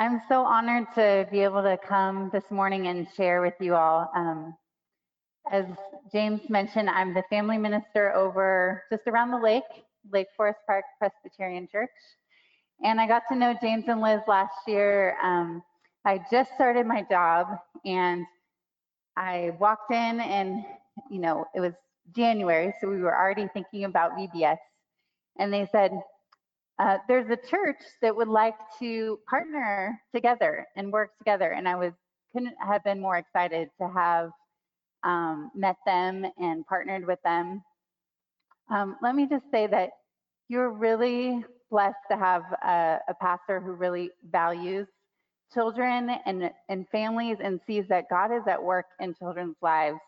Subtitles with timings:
[0.00, 4.10] I'm so honored to be able to come this morning and share with you all.
[4.16, 4.56] Um,
[5.52, 5.66] as
[6.10, 9.62] James mentioned, I'm the family minister over just around the lake,
[10.10, 11.90] Lake Forest Park Presbyterian Church.
[12.82, 15.18] And I got to know James and Liz last year.
[15.22, 15.62] Um,
[16.06, 17.48] I just started my job
[17.84, 18.24] and
[19.18, 20.64] I walked in and,
[21.10, 21.74] you know, it was
[22.16, 24.56] January, so we were already thinking about VBS.
[25.38, 25.92] And they said,
[26.80, 31.50] uh, there's a church that would like to partner together and work together.
[31.52, 31.92] And I was
[32.32, 34.30] couldn't have been more excited to have
[35.02, 37.62] um, met them and partnered with them.
[38.70, 39.90] Um, let me just say that
[40.48, 44.86] you're really blessed to have a, a pastor who really values
[45.52, 49.98] children and, and families and sees that God is at work in children's lives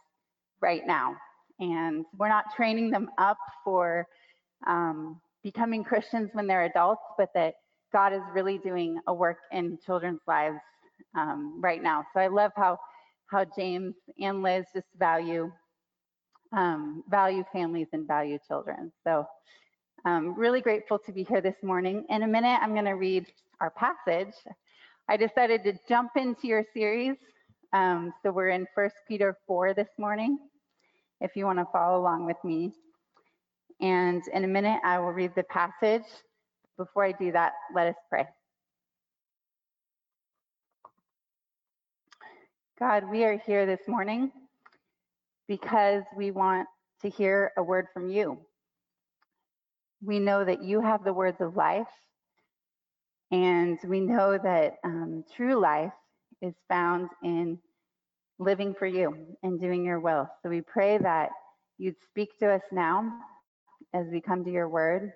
[0.60, 1.16] right now.
[1.58, 4.06] And we're not training them up for
[4.66, 7.54] um, becoming Christians when they're adults, but that
[7.92, 10.58] God is really doing a work in children's lives
[11.16, 12.04] um, right now.
[12.14, 12.78] So I love how
[13.30, 15.50] how James and Liz just value
[16.52, 18.92] um, value families and value children.
[19.04, 19.26] So
[20.04, 22.04] I'm um, really grateful to be here this morning.
[22.10, 23.26] In a minute, I'm going to read
[23.60, 24.34] our passage.
[25.08, 27.16] I decided to jump into your series.
[27.72, 30.38] Um, so we're in First Peter 4 this morning.
[31.20, 32.72] If you want to follow along with me.
[33.82, 36.04] And in a minute, I will read the passage.
[36.76, 38.26] Before I do that, let us pray.
[42.78, 44.30] God, we are here this morning
[45.48, 46.68] because we want
[47.02, 48.38] to hear a word from you.
[50.00, 51.88] We know that you have the words of life,
[53.32, 55.92] and we know that um, true life
[56.40, 57.58] is found in
[58.38, 60.28] living for you and doing your will.
[60.42, 61.30] So we pray that
[61.78, 63.12] you'd speak to us now
[63.94, 65.12] as we come to your word,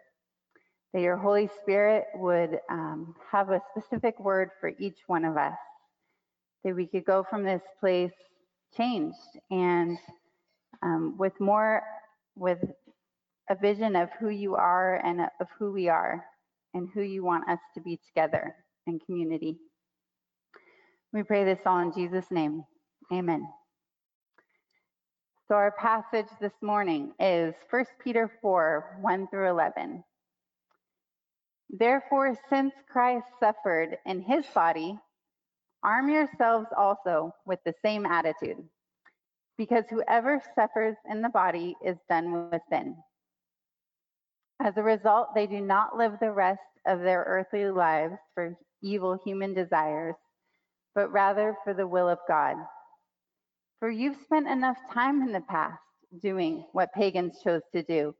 [0.92, 5.56] that your Holy Spirit would um, have a specific word for each one of us,
[6.64, 8.12] that we could go from this place
[8.76, 9.16] changed
[9.50, 9.98] and
[10.82, 11.82] um, with more,
[12.36, 12.58] with
[13.50, 16.24] a vision of who you are and of who we are
[16.74, 18.54] and who you want us to be together
[18.86, 19.58] in community.
[21.12, 22.64] We pray this all in Jesus' name.
[23.12, 23.46] Amen.
[25.48, 30.02] So our passage this morning is 1 Peter 4 1 through 11.
[31.70, 34.98] Therefore, since Christ suffered in his body,
[35.84, 38.56] arm yourselves also with the same attitude,
[39.56, 42.96] because whoever suffers in the body is done with sin.
[44.60, 49.16] As a result, they do not live the rest of their earthly lives for evil
[49.24, 50.16] human desires,
[50.96, 52.56] but rather for the will of God.
[53.78, 55.82] For you've spent enough time in the past
[56.22, 58.14] doing what pagans chose to do,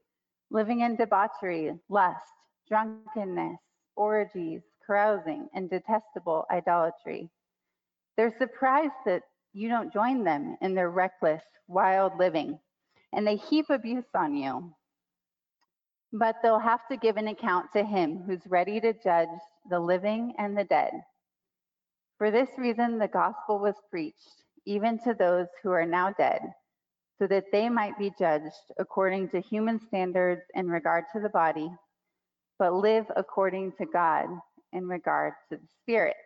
[0.51, 2.31] living in debauchery, lust,
[2.67, 3.57] drunkenness,
[3.95, 7.31] orgies, carousing, and detestable idolatry.
[8.15, 9.23] They're surprised that
[9.53, 12.59] you don't join them in their reckless, wild living,
[13.11, 14.75] and they heap abuse on you.
[16.13, 19.27] But they'll have to give an account to him who's ready to judge
[19.69, 20.93] the living and the dead.
[22.19, 26.41] For this reason, the gospel was preached even to those who are now dead,
[27.17, 31.71] so that they might be judged according to human standards in regard to the body,
[32.59, 34.25] but live according to God
[34.73, 36.17] in regard to the spirit.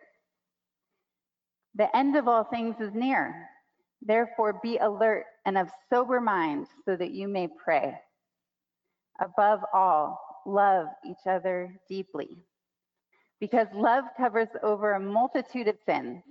[1.76, 3.48] The end of all things is near.
[4.02, 7.94] Therefore, be alert and of sober mind so that you may pray.
[9.20, 12.44] Above all, love each other deeply,
[13.38, 16.22] because love covers over a multitude of sins.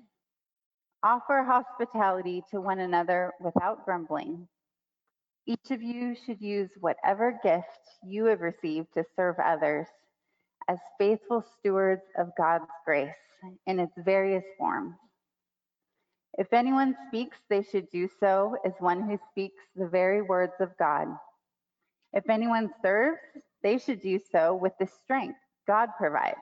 [1.03, 4.47] Offer hospitality to one another without grumbling.
[5.47, 7.65] Each of you should use whatever gift
[8.05, 9.87] you have received to serve others
[10.67, 13.09] as faithful stewards of God's grace
[13.65, 14.93] in its various forms.
[16.37, 20.77] If anyone speaks, they should do so as one who speaks the very words of
[20.77, 21.07] God.
[22.13, 23.19] If anyone serves,
[23.63, 26.37] they should do so with the strength God provides,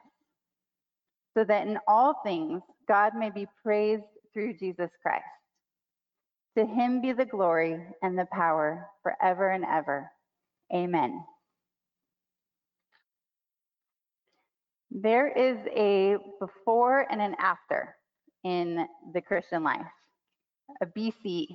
[1.34, 4.04] so that in all things God may be praised
[4.34, 5.24] through Jesus Christ.
[6.58, 10.10] To him be the glory and the power forever and ever.
[10.74, 11.24] Amen.
[14.92, 17.96] There is a before and an after
[18.44, 19.86] in the Christian life,
[20.82, 21.48] a BC.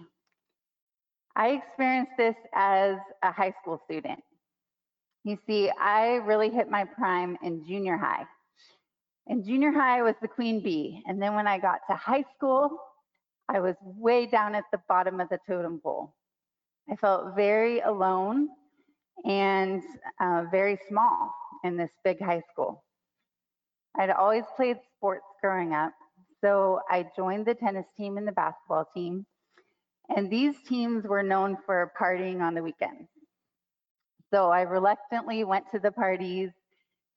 [1.36, 4.20] I experienced this as a high school student.
[5.24, 8.24] You see, I really hit my prime in junior high.
[9.26, 11.02] In junior high, I was the queen bee.
[11.06, 12.78] And then when I got to high school,
[13.48, 16.14] I was way down at the bottom of the totem pole.
[16.90, 18.48] I felt very alone
[19.24, 19.82] and
[20.20, 21.32] uh, very small
[21.62, 22.84] in this big high school.
[23.98, 25.92] I'd always played sports growing up,
[26.42, 29.24] so I joined the tennis team and the basketball team.
[30.14, 33.08] And these teams were known for partying on the weekends.
[34.30, 36.50] So I reluctantly went to the parties,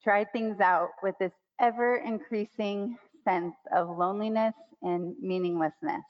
[0.04, 6.04] tried things out with this ever increasing sense of loneliness and meaninglessness.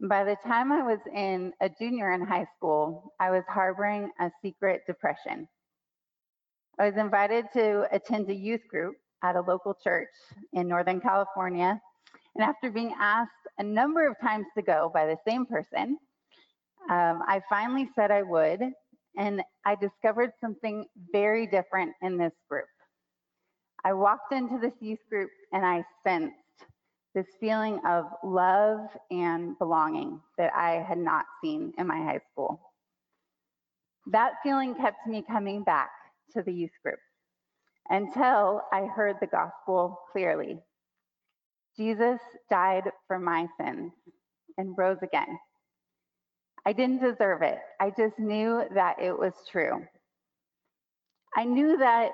[0.00, 4.30] By the time I was in a junior in high school, I was harboring a
[4.42, 5.48] secret depression.
[6.78, 10.08] I was invited to attend a youth group at a local church
[10.52, 11.80] in Northern California.
[12.34, 15.98] And after being asked a number of times to go by the same person,
[16.90, 18.60] um, I finally said I would
[19.16, 22.66] and I discovered something very different in this group.
[23.86, 26.34] I walked into this youth group and I sensed
[27.14, 28.80] this feeling of love
[29.12, 32.60] and belonging that I had not seen in my high school.
[34.10, 35.90] That feeling kept me coming back
[36.32, 36.98] to the youth group
[37.88, 40.58] until I heard the gospel clearly.
[41.76, 42.18] Jesus
[42.50, 43.92] died for my sins
[44.58, 45.38] and rose again.
[46.66, 47.60] I didn't deserve it.
[47.78, 49.86] I just knew that it was true.
[51.36, 52.10] I knew that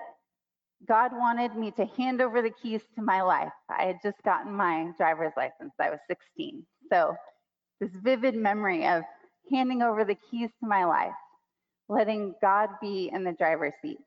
[0.88, 3.52] God wanted me to hand over the keys to my life.
[3.68, 5.72] I had just gotten my driver's license.
[5.80, 6.64] I was 16.
[6.92, 7.14] So,
[7.80, 9.02] this vivid memory of
[9.50, 11.14] handing over the keys to my life,
[11.88, 13.98] letting God be in the driver's seat.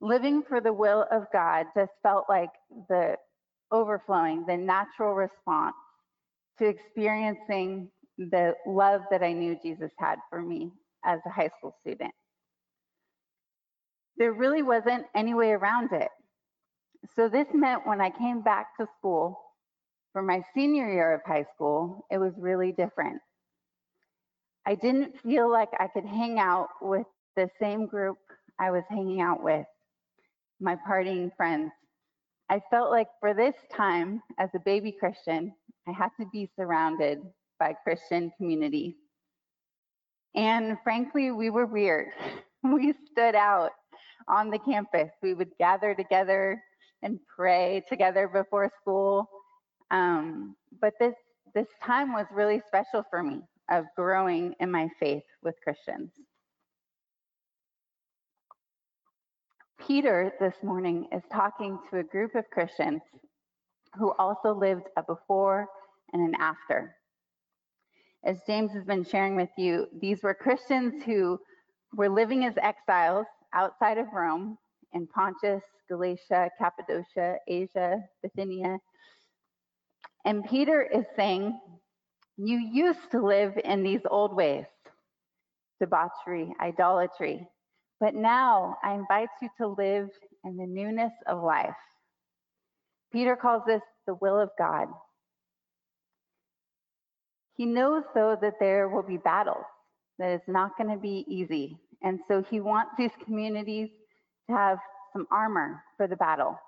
[0.00, 2.50] Living for the will of God just felt like
[2.88, 3.16] the
[3.72, 5.74] overflowing, the natural response
[6.58, 7.88] to experiencing
[8.18, 10.70] the love that I knew Jesus had for me
[11.04, 12.12] as a high school student.
[14.18, 16.08] There really wasn't any way around it.
[17.14, 19.38] So this meant when I came back to school
[20.12, 23.20] for my senior year of high school, it was really different.
[24.66, 28.18] I didn't feel like I could hang out with the same group
[28.58, 29.66] I was hanging out with,
[30.60, 31.70] my partying friends.
[32.48, 35.52] I felt like for this time as a baby Christian,
[35.86, 37.20] I had to be surrounded
[37.58, 38.96] by Christian community.
[40.34, 42.08] And frankly, we were weird.
[42.64, 43.70] We stood out
[44.28, 45.10] on the campus.
[45.22, 46.62] We would gather together
[47.02, 49.28] and pray together before school.
[49.90, 51.14] Um, but this
[51.54, 53.40] this time was really special for me
[53.70, 56.10] of growing in my faith with Christians.
[59.86, 63.00] Peter this morning is talking to a group of Christians
[63.98, 65.66] who also lived a before
[66.12, 66.96] and an after
[68.26, 71.38] as James has been sharing with you, these were Christians who
[71.94, 74.58] were living as exiles outside of Rome
[74.92, 78.78] in Pontus, Galatia, Cappadocia, Asia, Bithynia.
[80.24, 81.58] And Peter is saying,
[82.36, 84.64] You used to live in these old ways
[85.80, 87.46] debauchery, idolatry.
[88.00, 90.08] But now I invite you to live
[90.44, 91.74] in the newness of life.
[93.12, 94.88] Peter calls this the will of God.
[97.56, 99.64] He knows, though, that there will be battles,
[100.18, 101.78] that it's not going to be easy.
[102.02, 103.88] And so he wants these communities
[104.48, 104.78] to have
[105.12, 106.58] some armor for the battle.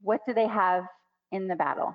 [0.00, 0.84] What do they have
[1.32, 1.94] in the battle?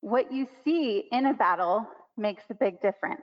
[0.00, 3.22] What you see in a battle makes a big difference.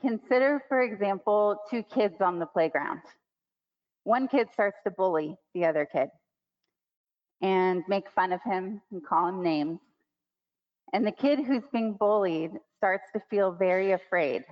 [0.00, 3.00] Consider, for example, two kids on the playground.
[4.04, 6.08] One kid starts to bully the other kid
[7.42, 9.78] and make fun of him and call him names.
[10.92, 14.44] And the kid who's being bullied starts to feel very afraid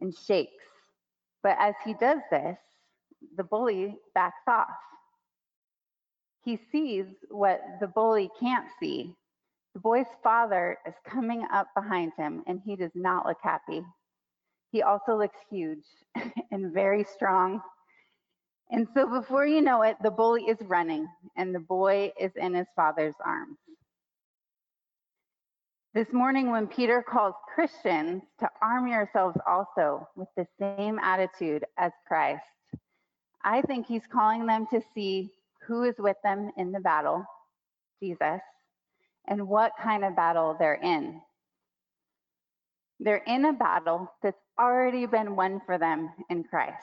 [0.00, 0.64] and shakes.
[1.42, 2.56] But as he does this,
[3.36, 4.68] the bully backs off.
[6.44, 9.14] He sees what the bully can't see.
[9.74, 13.82] The boy's father is coming up behind him, and he does not look happy.
[14.72, 15.84] He also looks huge
[16.50, 17.60] and very strong.
[18.70, 22.54] And so before you know it, the bully is running and the boy is in
[22.54, 23.58] his father's arms.
[25.92, 31.90] This morning, when Peter calls Christians to arm yourselves also with the same attitude as
[32.06, 32.44] Christ,
[33.42, 35.32] I think he's calling them to see
[35.66, 37.24] who is with them in the battle,
[38.00, 38.40] Jesus,
[39.26, 41.20] and what kind of battle they're in.
[43.00, 46.76] They're in a battle that's already been won for them in Christ.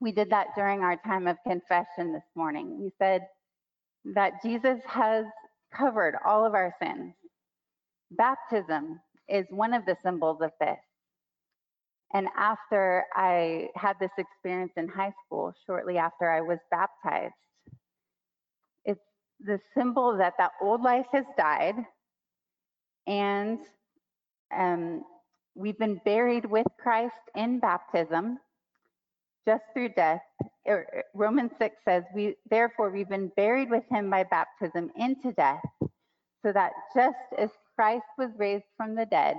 [0.00, 2.82] We did that during our time of confession this morning.
[2.82, 3.28] We said
[4.16, 5.26] that Jesus has
[5.72, 7.14] covered all of our sins.
[8.16, 10.78] Baptism is one of the symbols of this.
[12.14, 17.32] And after I had this experience in high school, shortly after I was baptized,
[18.84, 19.00] it's
[19.40, 21.76] the symbol that that old life has died
[23.06, 23.58] and
[24.56, 25.04] um,
[25.54, 28.38] we've been buried with Christ in baptism
[29.46, 30.20] just through death.
[30.68, 35.64] Er, Romans 6 says, "We therefore we've been buried with him by baptism into death,
[36.42, 39.36] so that just as Christ was raised from the dead,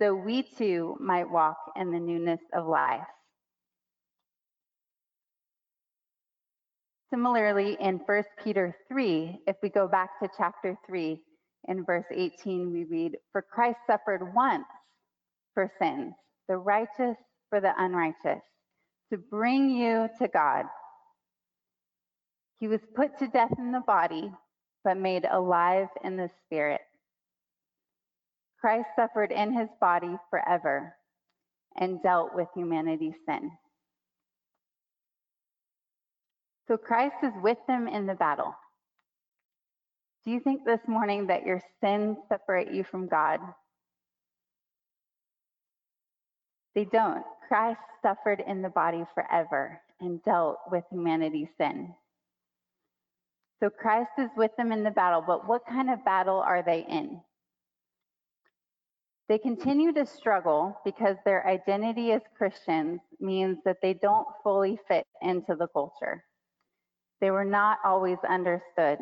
[0.00, 3.06] so we too might walk in the newness of life."
[7.10, 11.22] Similarly, in 1 Peter 3, if we go back to chapter 3,
[11.68, 14.66] in verse 18, we read, For Christ suffered once
[15.54, 16.14] for sins,
[16.48, 17.16] the righteous
[17.48, 18.42] for the unrighteous,
[19.10, 20.66] to bring you to God.
[22.58, 24.32] He was put to death in the body,
[24.86, 26.80] but made alive in the spirit.
[28.60, 30.94] Christ suffered in his body forever
[31.76, 33.50] and dealt with humanity's sin.
[36.68, 38.54] So Christ is with them in the battle.
[40.24, 43.40] Do you think this morning that your sins separate you from God?
[46.76, 47.24] They don't.
[47.48, 51.92] Christ suffered in the body forever and dealt with humanity's sin.
[53.60, 56.84] So Christ is with them in the battle, but what kind of battle are they
[56.88, 57.20] in?
[59.28, 65.04] They continue to struggle because their identity as Christians means that they don't fully fit
[65.20, 66.24] into the culture.
[67.20, 68.98] They were not always understood.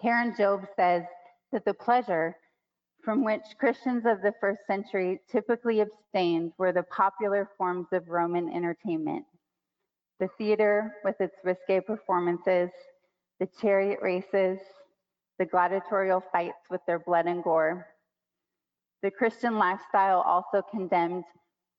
[0.00, 1.02] Karen Jobes says
[1.52, 2.36] that the pleasure
[3.04, 8.48] from which Christians of the first century typically abstained were the popular forms of Roman
[8.52, 9.24] entertainment.
[10.20, 12.70] The theater with its risque performances,
[13.40, 14.58] the chariot races,
[15.38, 17.86] the gladiatorial fights with their blood and gore.
[19.02, 21.24] The Christian lifestyle also condemned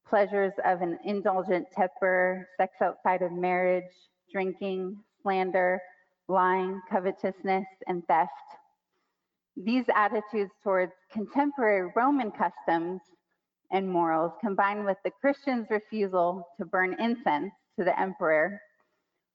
[0.08, 3.92] pleasures of an indulgent temper, sex outside of marriage,
[4.32, 5.82] drinking, slander,
[6.28, 8.32] lying, covetousness, and theft.
[9.58, 13.02] These attitudes towards contemporary Roman customs
[13.72, 18.60] and morals, combined with the Christians' refusal to burn incense to the emperor,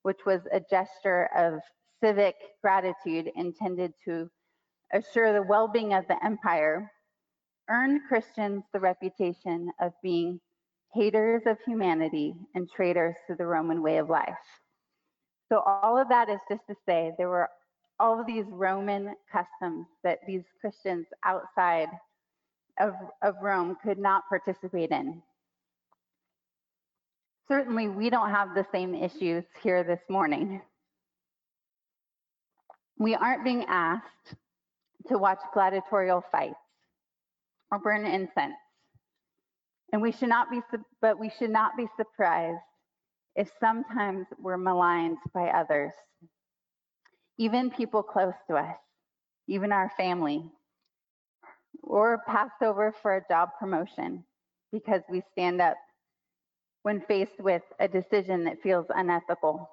[0.02, 1.60] which was a gesture of
[2.04, 4.28] civic gratitude intended to
[4.92, 6.90] assure the well being of the empire,
[7.70, 10.38] earned Christians the reputation of being
[10.92, 14.34] haters of humanity and traitors to the Roman way of life.
[15.50, 17.48] So all of that is just to say there were
[17.98, 21.88] all of these Roman customs that these Christians outside
[22.80, 22.92] of,
[23.22, 25.22] of Rome could not participate in.
[27.48, 30.60] Certainly, we don't have the same issues here this morning.
[32.98, 34.34] We aren't being asked
[35.08, 36.54] to watch gladiatorial fights
[37.70, 38.54] or burn incense.
[39.92, 40.60] And we should not be,
[41.00, 42.60] but we should not be surprised
[43.36, 45.92] if sometimes we're maligned by others,
[47.38, 48.76] even people close to us,
[49.48, 50.50] even our family,
[51.82, 54.24] or passed over for a job promotion
[54.72, 55.76] because we stand up
[56.82, 59.68] when faced with a decision that feels unethical,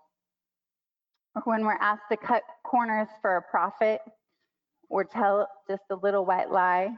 [1.45, 4.01] when we're asked to cut corners for a profit
[4.89, 6.89] or tell just a little white lie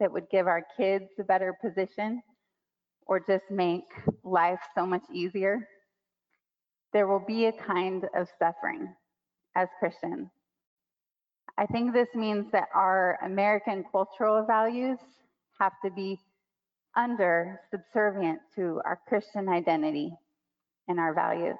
[0.00, 2.22] that would give our kids a better position
[3.06, 3.84] or just make
[4.24, 5.66] life so much easier
[6.92, 8.94] there will be a kind of suffering
[9.54, 10.28] as Christians.
[11.58, 14.98] I think this means that our American cultural values
[15.60, 16.18] have to be
[16.96, 20.12] under subservient to our Christian identity
[20.86, 21.58] and our values.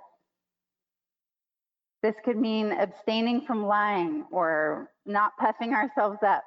[2.02, 6.44] This could mean abstaining from lying or not puffing ourselves up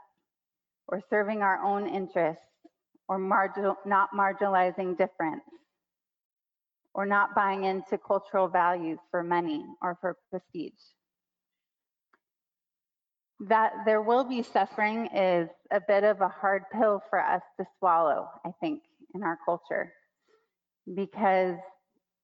[0.88, 2.44] or serving our own interests
[3.10, 5.44] or marginal, not marginalizing difference
[6.94, 10.74] or not buying into cultural values for money or for prestige.
[13.42, 17.66] That there will be suffering is a bit of a hard pill for us to
[17.80, 18.84] swallow, I think,
[19.16, 19.94] in our culture.
[20.96, 21.58] because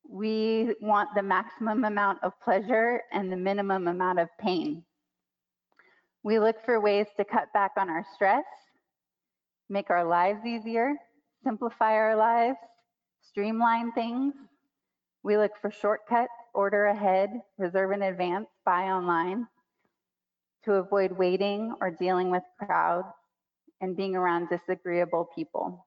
[0.10, 4.84] we want the maximum amount of pleasure and the minimum amount of pain.
[6.24, 8.46] We look for ways to cut back on our stress,
[9.70, 10.94] make our lives easier,
[11.44, 12.58] simplify our lives,
[13.22, 14.34] streamline things.
[15.24, 19.48] We look for shortcuts, order ahead, reserve in advance, buy online
[20.66, 23.08] to avoid waiting or dealing with crowds
[23.82, 25.87] and being around disagreeable people.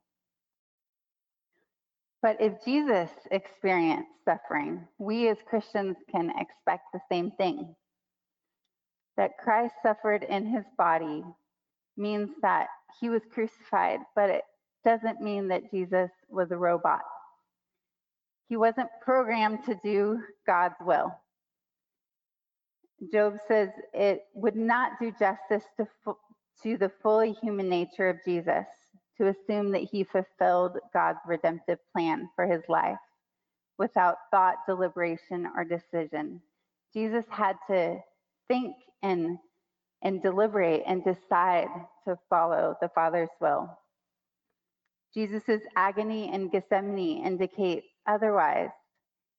[2.22, 7.74] But if Jesus experienced suffering, we as Christians can expect the same thing.
[9.16, 11.24] That Christ suffered in his body
[11.96, 12.68] means that
[13.00, 14.42] he was crucified, but it
[14.84, 17.02] doesn't mean that Jesus was a robot.
[18.48, 21.14] He wasn't programmed to do God's will.
[23.12, 25.86] Jobes says it would not do justice to,
[26.62, 28.66] to the fully human nature of Jesus
[29.20, 32.96] to assume that he fulfilled God's redemptive plan for his life
[33.78, 36.40] without thought, deliberation, or decision.
[36.94, 37.98] Jesus had to
[38.48, 39.38] think and
[40.02, 41.68] and deliberate and decide
[42.08, 43.68] to follow the Father's will.
[45.12, 48.70] Jesus' agony in Gethsemane indicates otherwise.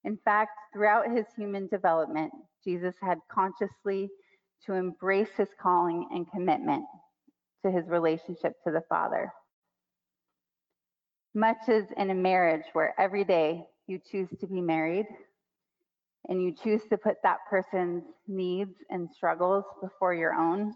[0.04, 2.32] In fact, throughout his human development,
[2.64, 4.10] Jesus had consciously
[4.68, 6.86] to embrace his calling and commitment
[7.66, 9.32] to his relationship to the Father.
[11.34, 15.06] Much as in a marriage where every day you choose to be married
[16.28, 20.74] and you choose to put that person's needs and struggles before your own,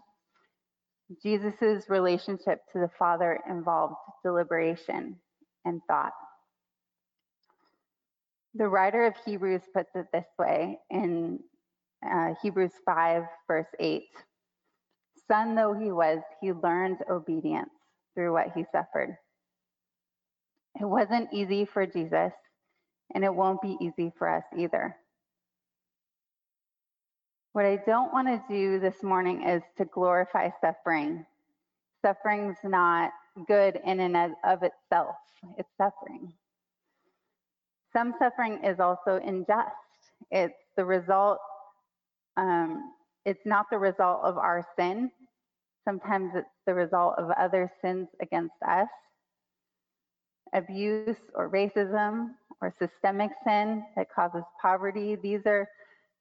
[1.22, 3.94] Jesus' relationship to the Father involved
[4.24, 5.16] deliberation
[5.64, 6.12] and thought.
[8.54, 11.38] The writer of Hebrews puts it this way in
[12.10, 14.04] uh, Hebrews 5, verse 8
[15.28, 17.70] Son though he was, he learned obedience
[18.14, 19.16] through what he suffered.
[20.78, 22.32] It wasn't easy for Jesus,
[23.14, 24.94] and it won't be easy for us either.
[27.52, 31.24] What I don't want to do this morning is to glorify suffering.
[32.04, 33.10] Suffering's not
[33.48, 35.16] good in and of itself,
[35.56, 36.32] it's suffering.
[37.94, 39.72] Some suffering is also unjust.
[40.30, 41.38] It's the result,
[42.36, 42.92] um,
[43.24, 45.10] it's not the result of our sin.
[45.86, 48.88] Sometimes it's the result of other sins against us
[50.54, 52.30] abuse or racism
[52.60, 55.16] or systemic sin that causes poverty.
[55.16, 55.68] These are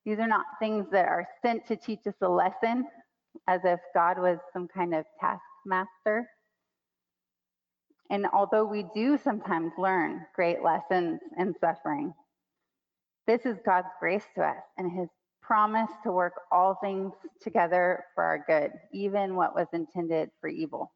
[0.05, 2.85] these are not things that are sent to teach us a lesson
[3.47, 6.29] as if God was some kind of taskmaster.
[8.11, 12.13] And although we do sometimes learn great lessons in suffering,
[13.25, 15.09] this is God's grace to us and his
[15.41, 17.11] promise to work all things
[17.41, 20.91] together for our good, even what was intended for evil.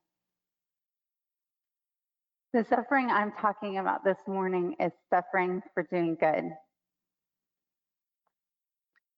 [2.52, 6.46] The suffering I'm talking about this morning is suffering for doing good.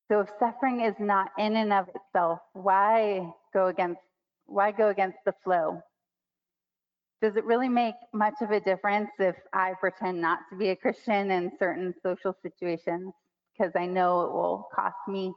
[0.09, 4.01] So if suffering is not in and of itself, why go against
[4.47, 5.81] why go against the flow?
[7.21, 10.75] Does it really make much of a difference if I pretend not to be a
[10.75, 13.13] Christian in certain social situations
[13.57, 15.31] because I know it will cost me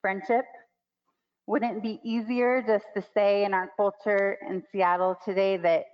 [0.00, 0.44] friendship?
[1.46, 5.84] Wouldn't it be easier just to say in our culture in Seattle today that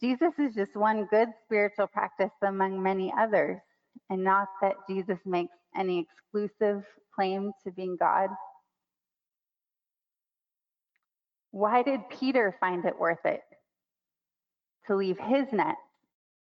[0.00, 3.58] Jesus is just one good spiritual practice among many others,
[4.10, 8.30] and not that Jesus makes any exclusive claim to being God?
[11.50, 13.42] Why did Peter find it worth it
[14.86, 15.76] to leave his net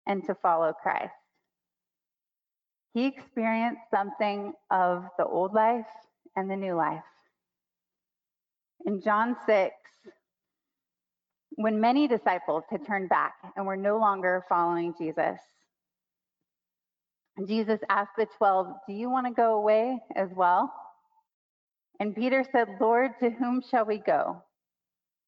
[0.07, 1.11] and to follow Christ?
[2.93, 5.85] He experienced something of the old life
[6.35, 7.03] and the new life.
[8.85, 9.73] In John 6,
[11.55, 15.39] when many disciples had turned back and were no longer following Jesus,
[17.47, 20.71] Jesus asked the 12, Do you want to go away as well?
[21.99, 24.41] And Peter said, Lord, to whom shall we go?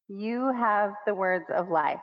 [0.08, 2.00] You have the words of life.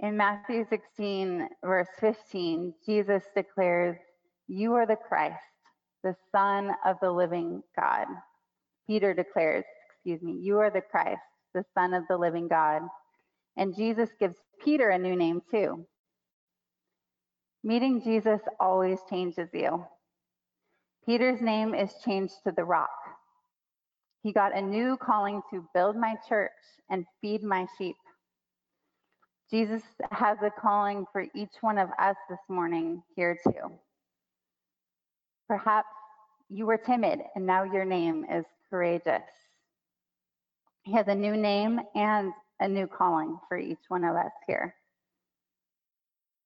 [0.00, 3.96] In Matthew 16, verse 15, Jesus declares,
[4.46, 5.36] You are the Christ,
[6.04, 8.06] the Son of the living God.
[8.86, 9.64] Peter declares,
[10.06, 11.20] excuse me, you are the Christ,
[11.52, 12.82] the Son of the living God.
[13.56, 15.84] And Jesus gives Peter a new name too.
[17.64, 19.84] Meeting Jesus always changes you.
[21.04, 22.88] Peter's name is changed to the rock.
[24.22, 26.52] He got a new calling to build my church
[26.88, 27.96] and feed my sheep.
[29.50, 33.72] Jesus has a calling for each one of us this morning here too.
[35.48, 35.88] Perhaps
[36.48, 39.22] you were timid and now your name is courageous.
[40.86, 44.72] He has a new name and a new calling for each one of us here.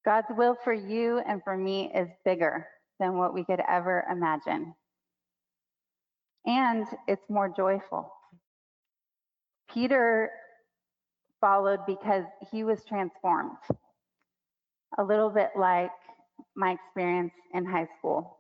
[0.03, 2.67] God's will for you and for me is bigger
[2.99, 4.75] than what we could ever imagine.
[6.47, 8.11] And it's more joyful.
[9.71, 10.31] Peter
[11.43, 13.59] followed because he was transformed,
[14.97, 15.91] a little bit like
[16.57, 18.39] my experience in high school.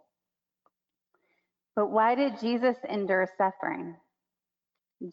[1.76, 3.96] But why did Jesus endure suffering?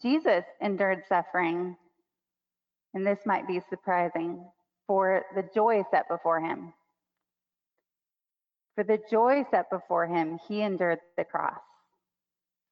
[0.02, 1.76] Jesus endured suffering,
[2.92, 4.44] and this might be surprising,
[4.86, 6.74] for the joy set before him.
[8.74, 11.60] For the joy set before him, he endured the cross,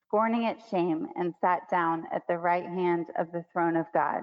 [0.06, 4.22] scorning its shame, and sat down at the right hand of the throne of God.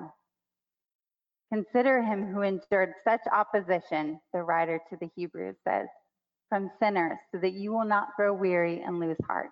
[1.51, 5.87] Consider him who endured such opposition, the writer to the Hebrews says,
[6.49, 9.51] from sinners, so that you will not grow weary and lose heart.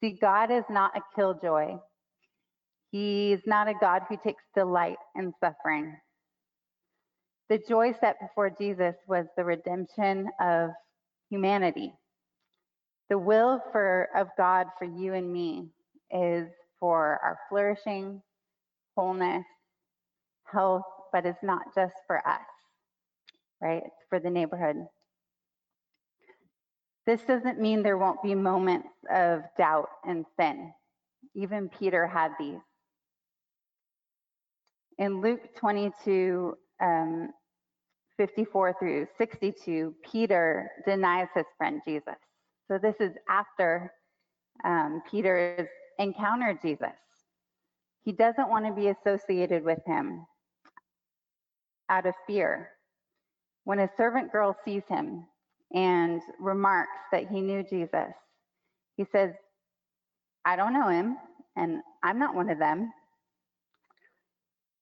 [0.00, 1.76] See, God is not a killjoy.
[2.96, 5.94] He's not a God who takes delight in suffering.
[7.50, 10.70] The joy set before Jesus was the redemption of
[11.28, 11.92] humanity.
[13.10, 15.66] The will for of God for you and me
[16.10, 16.48] is
[16.80, 18.22] for our flourishing,
[18.96, 19.44] wholeness,
[20.50, 22.40] health, but it's not just for us,
[23.60, 23.82] right?
[23.84, 24.76] It's for the neighborhood.
[27.04, 30.72] This doesn't mean there won't be moments of doubt and sin.
[31.34, 32.56] Even Peter had these.
[34.98, 37.30] In Luke 22, um,
[38.16, 42.16] 54 through 62, Peter denies his friend Jesus.
[42.68, 43.92] So this is after
[44.64, 46.96] um, Peter's encountered Jesus.
[48.04, 50.24] He doesn't want to be associated with him
[51.90, 52.70] out of fear.
[53.64, 55.26] When a servant girl sees him
[55.74, 58.12] and remarks that he knew Jesus,
[58.96, 59.32] he says,
[60.44, 61.16] I don't know him,
[61.56, 62.92] and I'm not one of them.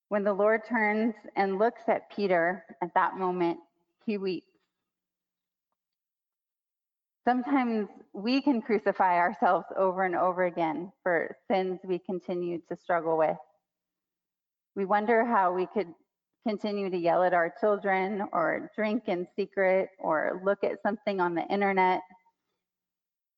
[0.09, 3.57] When the Lord turns and looks at Peter at that moment,
[4.05, 4.45] he weeps.
[7.27, 13.17] Sometimes we can crucify ourselves over and over again for sins we continue to struggle
[13.17, 13.37] with.
[14.75, 15.91] We wonder how we could
[16.47, 21.33] continue to yell at our children or drink in secret or look at something on
[21.33, 22.01] the internet.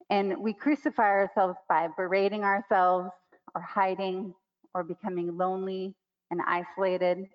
[0.10, 3.12] And we crucify ourselves by berating ourselves
[3.56, 4.34] or hiding
[4.74, 5.96] or becoming lonely
[6.32, 7.26] and isolated.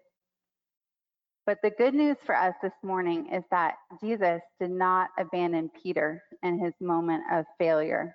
[1.46, 6.22] But the good news for us this morning is that Jesus did not abandon Peter
[6.42, 8.14] in his moment of failure.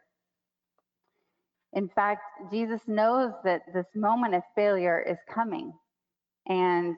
[1.74, 5.74] In fact, Jesus knows that this moment of failure is coming,
[6.48, 6.96] and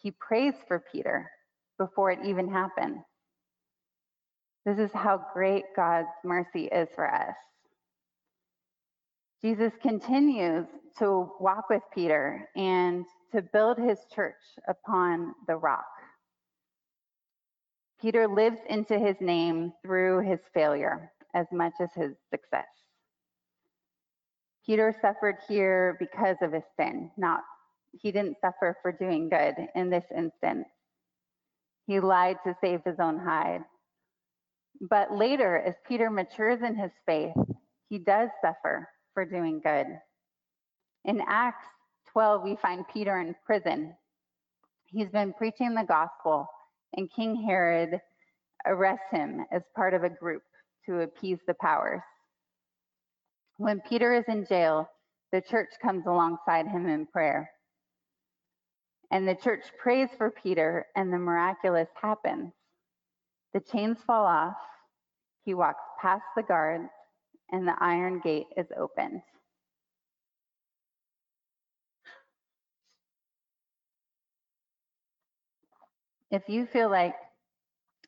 [0.00, 1.28] he prays for Peter
[1.78, 2.98] before it even happened.
[4.64, 7.34] This is how great God's mercy is for us.
[9.42, 10.66] Jesus continues
[10.98, 14.34] to walk with Peter and to build his church
[14.68, 15.86] upon the rock.
[18.00, 22.66] Peter lives into his name through his failure as much as his success.
[24.66, 27.40] Peter suffered here because of his sin, not
[28.00, 30.66] he didn't suffer for doing good in this instance.
[31.86, 33.64] He lied to save his own hide.
[34.80, 37.34] But later, as Peter matures in his faith,
[37.88, 39.86] he does suffer for doing good.
[41.04, 41.66] In Acts
[42.12, 43.94] 12, we find Peter in prison.
[44.86, 46.46] He's been preaching the gospel,
[46.94, 48.00] and King Herod
[48.66, 50.42] arrests him as part of a group
[50.86, 52.02] to appease the powers.
[53.56, 54.88] When Peter is in jail,
[55.32, 57.50] the church comes alongside him in prayer.
[59.10, 62.52] And the church prays for Peter, and the miraculous happens.
[63.54, 64.56] The chains fall off,
[65.44, 66.88] he walks past the guards,
[67.50, 69.22] and the iron gate is opened.
[76.32, 77.14] If you feel like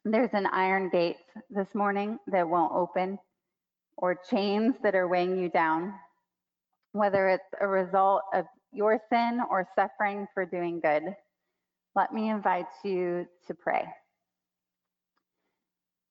[0.07, 1.19] there's an iron gate
[1.51, 3.19] this morning that won't open,
[3.99, 5.93] or chains that are weighing you down,
[6.93, 11.03] whether it's a result of your sin or suffering for doing good,
[11.95, 13.85] let me invite you to pray.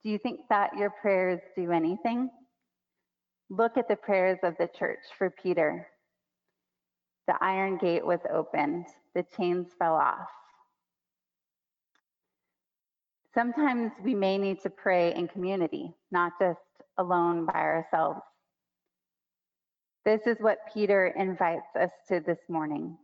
[0.03, 2.29] Do you think that your prayers do anything?
[3.49, 5.87] Look at the prayers of the church for Peter.
[7.25, 10.29] The iron gate was opened, the chains fell off.
[13.33, 16.59] Sometimes we may need to pray in community, not just
[16.97, 18.21] alone by ourselves.
[20.05, 22.97] This is what Peter invites us to this morning.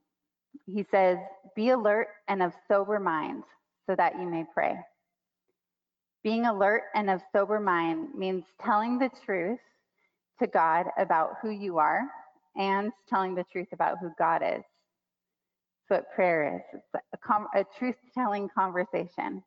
[0.66, 1.18] He says,
[1.56, 3.44] Be alert and of sober mind
[3.88, 4.78] so that you may pray.
[6.24, 9.60] Being alert and of sober mind means telling the truth
[10.40, 12.02] to God about who you are
[12.56, 14.64] and telling the truth about who God is.
[15.90, 16.82] That's what prayer is.
[16.94, 19.42] It's a, a truth telling conversation.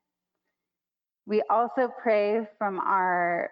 [1.26, 3.50] We also pray from our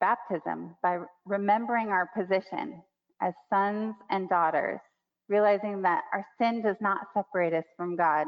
[0.00, 2.82] baptism by remembering our position
[3.20, 4.80] as sons and daughters,
[5.28, 8.26] realizing that our sin does not separate us from God.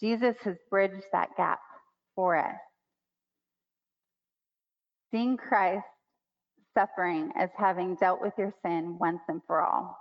[0.00, 1.60] Jesus has bridged that gap
[2.14, 2.56] for us.
[5.10, 5.84] Seeing Christ
[6.76, 9.96] suffering as having dealt with your sin once and for all.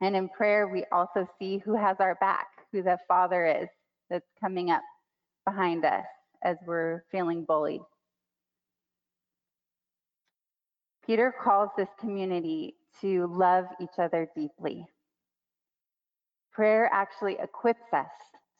[0.00, 3.68] And in prayer, we also see who has our back, who the Father is
[4.08, 4.82] that's coming up
[5.44, 6.04] behind us
[6.46, 7.82] as we're feeling bullied.
[11.04, 14.86] Peter calls this community to love each other deeply.
[16.52, 18.06] Prayer actually equips us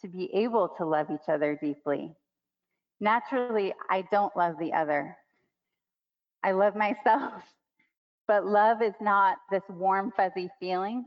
[0.03, 2.13] to be able to love each other deeply.
[3.01, 5.17] Naturally, I don't love the other.
[6.43, 7.33] I love myself.
[8.29, 11.05] But love is not this warm, fuzzy feeling.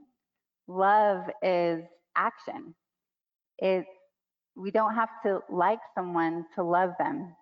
[0.69, 1.83] Love is
[2.15, 2.73] action.
[3.57, 3.89] It's
[4.59, 7.33] we don't have to like someone to love them.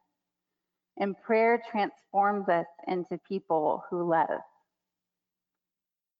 [0.99, 4.39] And prayer transforms us into people who love.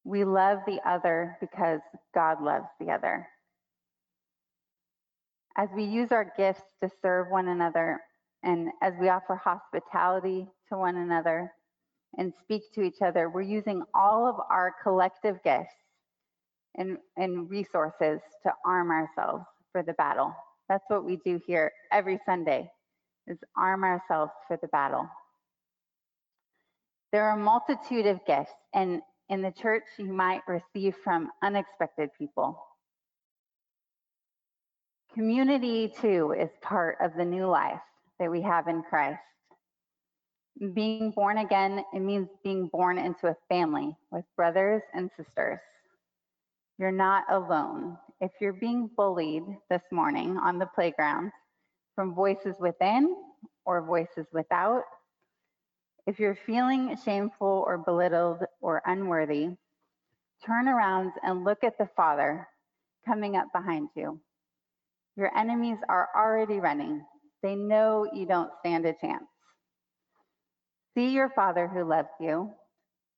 [0.04, 1.82] We love the other because
[2.16, 3.28] God loves the other.
[5.56, 8.00] As we use our gifts to serve one another,
[8.44, 11.52] and as we offer hospitality to one another
[12.18, 15.74] and speak to each other, we're using all of our collective gifts
[16.76, 20.34] and, and resources to arm ourselves for the battle.
[20.70, 22.70] That's what we do here every Sunday
[23.28, 25.10] is arm ourselves for the battle.
[27.12, 32.10] There are a multitude of gifts, and in the church, you might receive from unexpected
[32.18, 32.58] people.
[35.14, 37.80] Community, too, is part of the new life
[38.20, 39.20] that we have in Christ.
[40.74, 45.60] Being born again, it means being born into a family with brothers and sisters.
[46.78, 47.98] You're not alone.
[48.20, 51.32] If you're being bullied this morning on the playground
[51.96, 53.16] from voices within
[53.64, 54.82] or voices without,
[56.08, 59.50] if you're feeling shameful or belittled or unworthy,
[60.44, 62.48] turn around and look at the Father
[63.06, 64.20] coming up behind you.
[65.16, 67.06] Your enemies are already running.
[67.44, 69.26] They know you don't stand a chance.
[70.96, 72.52] See your Father who loves you,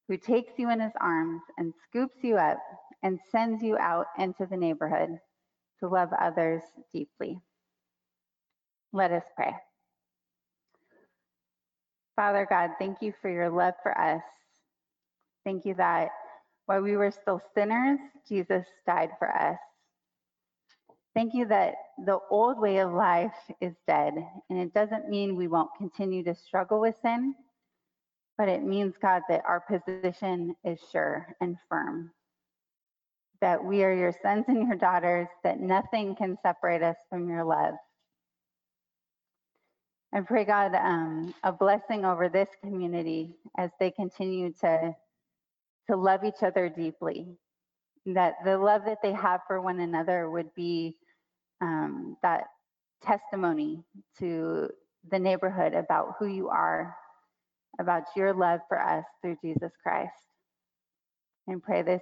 [0.09, 2.57] who takes you in his arms and scoops you up
[3.03, 5.19] and sends you out into the neighborhood
[5.79, 6.61] to love others
[6.93, 7.39] deeply.
[8.91, 9.53] Let us pray.
[12.15, 14.21] Father God, thank you for your love for us.
[15.45, 16.09] Thank you that
[16.65, 19.57] while we were still sinners, Jesus died for us.
[21.15, 24.13] Thank you that the old way of life is dead,
[24.49, 27.33] and it doesn't mean we won't continue to struggle with sin,
[28.37, 32.11] but it means, God, that our position is sure and firm
[33.41, 37.43] that we are your sons and your daughters, that nothing can separate us from your
[37.43, 37.75] love.
[40.13, 44.95] I pray, God, um, a blessing over this community as they continue to,
[45.87, 47.27] to love each other deeply.
[48.07, 50.97] That the love that they have for one another would be
[51.61, 52.45] um, that
[53.03, 53.83] testimony
[54.17, 54.69] to
[55.11, 56.95] the neighborhood about who you are,
[57.79, 60.13] about your love for us through Jesus Christ.
[61.47, 62.01] And pray this